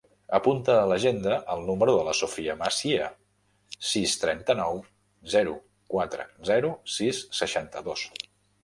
[0.35, 3.11] Apunta a l'agenda el número de la Sofía Macia:
[3.93, 4.83] sis, trenta-nou,
[5.37, 5.55] zero,
[5.95, 8.11] quatre, zero, sis, seixanta-dos.